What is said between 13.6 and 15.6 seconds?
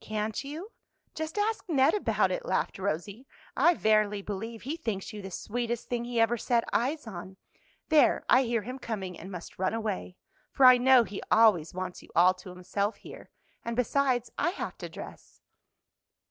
and besides, I have to dress."